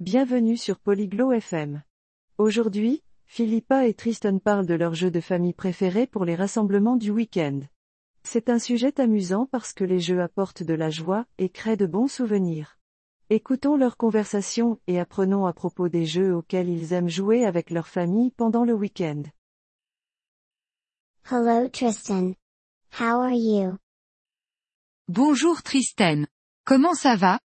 [0.00, 1.82] Bienvenue sur Polyglot FM.
[2.36, 7.10] Aujourd'hui, Philippa et Tristan parlent de leur jeu de famille préféré pour les rassemblements du
[7.10, 7.60] week-end.
[8.22, 11.86] C'est un sujet amusant parce que les jeux apportent de la joie et créent de
[11.86, 12.78] bons souvenirs.
[13.30, 17.88] Écoutons leur conversation et apprenons à propos des jeux auxquels ils aiment jouer avec leur
[17.88, 19.22] famille pendant le week-end.
[21.30, 22.34] Hello Tristan.
[23.00, 23.78] How are you?
[25.08, 26.26] Bonjour Tristan.
[26.66, 27.40] Comment ça va?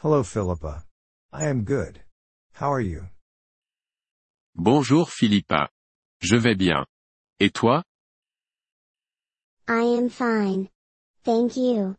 [0.00, 0.84] Hello Philippa.
[1.32, 2.02] I am good.
[2.52, 3.08] How are you?
[4.54, 5.70] Bonjour Philippa.
[6.22, 6.84] Je vais bien.
[7.40, 7.82] Et toi?
[9.66, 10.68] I am fine.
[11.24, 11.96] Thank you.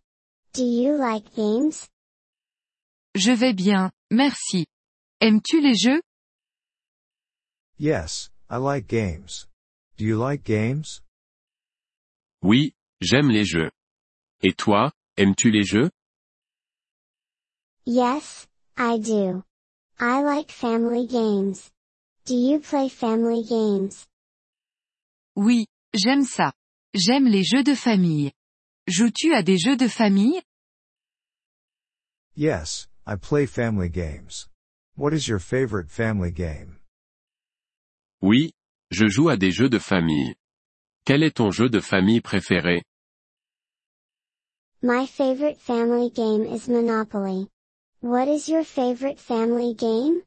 [0.53, 1.89] Do you like games?
[3.15, 4.65] Je vais bien, merci.
[5.19, 6.01] Aimes-tu les jeux?
[7.77, 9.45] Yes, I like games.
[9.97, 11.01] Do you like games?
[12.41, 13.71] Oui, j'aime les jeux.
[14.41, 15.89] Et toi, aimes-tu les jeux?
[17.89, 18.45] Yes,
[18.77, 19.43] I do.
[19.99, 21.71] I like family games.
[22.25, 24.05] Do you play family games?
[25.35, 25.65] Oui,
[25.95, 26.53] j'aime ça.
[26.93, 28.31] J'aime les jeux de famille.
[28.87, 30.39] Joues-tu à des jeux de famille?
[32.35, 34.47] Yes, I play family games.
[34.95, 36.77] What is your favorite family game?
[38.21, 38.51] Oui,
[38.91, 40.35] je joue à des jeux de famille.
[41.05, 42.83] Quel est ton jeu de famille préféré?
[44.83, 47.49] My favorite family game is Monopoly.
[48.01, 50.21] What is your favorite family game?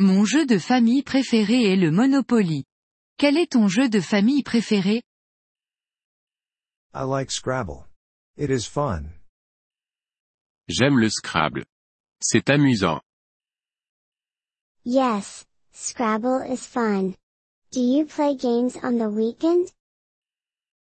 [0.00, 2.64] Mon jeu de famille préféré est le Monopoly.
[3.16, 5.02] Quel est ton jeu de famille préféré?
[6.92, 7.86] I like Scrabble.
[8.36, 9.04] It is fun.
[10.68, 11.64] J'aime le Scrabble.
[12.20, 13.00] C'est amusant.
[14.84, 17.14] Yes, Scrabble is fun.
[17.70, 19.70] Do you play games on the weekend?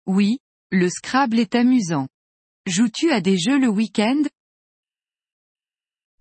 [0.06, 0.38] Oui,
[0.70, 2.06] le Scrabble est amusant.
[2.68, 4.22] Joues-tu à des jeux le week-end?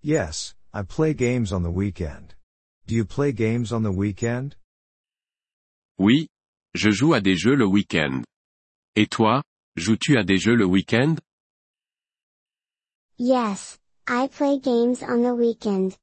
[0.04, 2.34] Yes, I play games on the weekend.
[2.88, 4.56] Do you play games on the weekend?
[5.96, 6.26] Oui,
[6.74, 8.24] je joue à des jeux le week-end.
[8.96, 9.44] Et toi,
[9.76, 11.14] joues-tu à des jeux le week-end?
[13.16, 15.96] Yes, I play games on the weekend.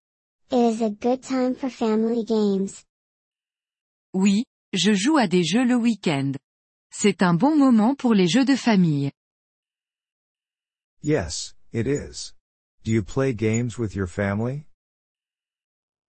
[0.50, 2.86] It is a good time for family games.
[4.14, 6.32] Oui, je joue à des jeux le week-end.
[6.90, 9.12] C'est un bon moment pour les jeux de famille.
[11.04, 12.34] Yes, it is.
[12.90, 14.66] Do you play games with your family?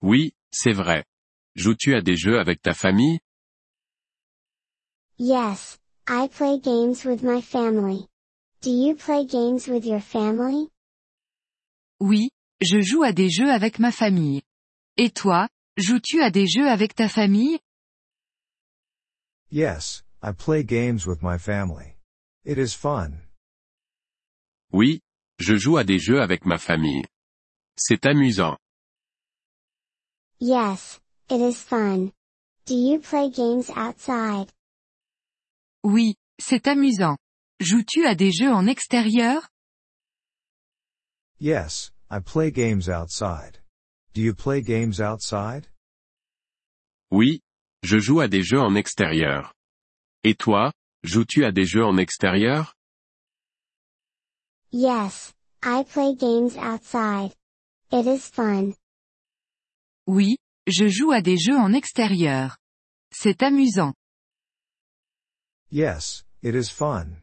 [0.01, 1.05] Oui, c'est vrai.
[1.55, 3.19] Joues-tu à des jeux avec ta famille?
[5.19, 8.09] Yes, I play games with my family.
[8.63, 10.71] Do you play games with your family?
[12.01, 12.31] Oui,
[12.63, 14.41] je joue à des jeux avec ma famille.
[14.97, 17.59] Et toi, joues-tu à des jeux avec ta famille?
[19.51, 21.99] Yes, I play games with my family.
[22.47, 23.21] It is fun.
[24.73, 25.03] Oui,
[25.41, 27.05] je joue à des jeux avec ma famille.
[27.77, 28.59] C'est amusant.
[30.39, 32.13] Yes, it is fun.
[32.67, 34.53] Do you play games outside?
[35.83, 37.17] Oui, c'est amusant.
[37.59, 39.49] Joues-tu à des jeux en extérieur?
[41.41, 43.63] Yes, I play games outside.
[44.13, 45.67] Do you play games outside?
[47.11, 47.41] Oui,
[47.83, 49.55] je joue à des jeux en extérieur.
[50.23, 52.75] Et toi, joues-tu à des jeux en extérieur?
[54.73, 55.33] Yes,
[55.65, 57.35] I play games outside.
[57.91, 58.75] It is fun.
[60.07, 60.37] Oui,
[60.69, 62.57] je joue à des jeux en extérieur.
[63.13, 63.95] C'est amusant.
[65.71, 67.17] Yes, it is fun.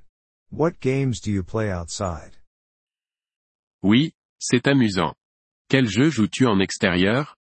[0.51, 2.35] What games do you play outside?
[3.81, 5.13] Oui, c'est amusant.
[5.69, 7.37] Quel jeu joues-tu en extérieur?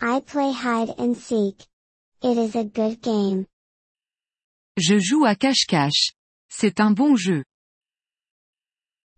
[0.00, 1.66] I play hide and seek.
[2.22, 3.46] It is a good game.
[4.78, 6.12] Je joue à cache-cache.
[6.48, 7.44] C'est un bon jeu.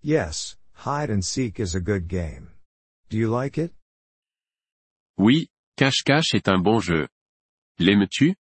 [0.08, 2.48] Yes, hide and seek is a good game.
[3.10, 3.74] Do you like it?
[5.19, 7.06] Oui, cache-cache est un bon jeu.
[7.78, 8.34] L'aimes-tu?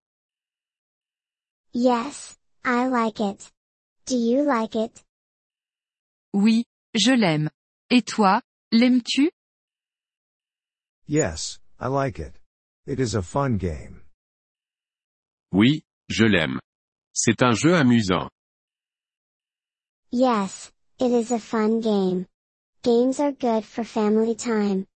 [1.72, 3.50] Yes, I like it.
[4.04, 5.03] Do you like it?
[6.32, 7.50] Oui, je l'aime.
[7.91, 8.41] Et toi,
[8.71, 9.33] l'aimes-tu?
[11.09, 12.39] Yes, I like it.
[12.86, 14.03] It is a fun game.
[15.51, 16.60] Oui, je l'aime.
[17.13, 18.30] C'est un jeu amusant.
[20.13, 22.27] Yes, it is a fun game.
[22.83, 24.87] Games are good for family time.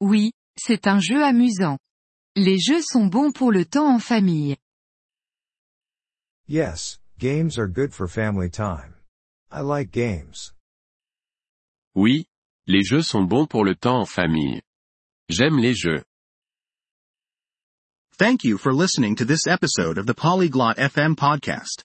[0.00, 1.78] Oui, c'est un jeu amusant.
[2.36, 4.56] Les jeux sont bons pour le temps en famille.
[6.46, 8.94] Yes, games are good for family time.
[9.50, 10.52] I like games.
[11.94, 12.24] Oui,
[12.66, 14.62] les jeux sont bons pour le temps en famille.
[15.28, 16.02] J'aime les jeux.
[18.16, 21.84] Thank you for listening to this episode of the Polyglot FM podcast.